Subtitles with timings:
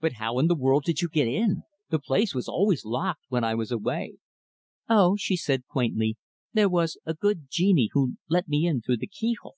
[0.00, 1.62] "But how in the world did you get in?
[1.90, 4.14] The place was always locked, when I was away."
[4.88, 6.16] "Oh," she said quaintly,
[6.54, 9.56] "there was a good genie who let me in through the keyhole.